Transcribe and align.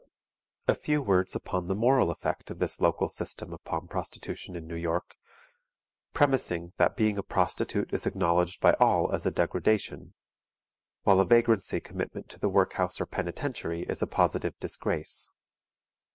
A 0.67 0.73
few 0.73 0.99
words 0.99 1.35
upon 1.35 1.67
the 1.67 1.75
moral 1.75 2.09
effect 2.09 2.49
of 2.49 2.57
this 2.57 2.81
local 2.81 3.07
system 3.07 3.53
upon 3.53 3.87
prostitution 3.87 4.55
in 4.55 4.65
New 4.65 4.73
York, 4.75 5.15
premising 6.11 6.73
that 6.77 6.95
being 6.97 7.19
a 7.19 7.21
prostitute 7.21 7.93
is 7.93 8.07
acknowledged 8.07 8.59
by 8.61 8.73
all 8.79 9.13
as 9.13 9.27
a 9.27 9.31
degradation; 9.31 10.15
while 11.03 11.19
a 11.19 11.23
vagrancy 11.27 11.79
commitment 11.79 12.29
to 12.29 12.39
the 12.39 12.49
Work 12.49 12.73
house 12.73 12.99
or 12.99 13.05
Penitentiary 13.05 13.83
is 13.87 14.01
a 14.01 14.07
positive 14.07 14.57
disgrace. 14.59 15.31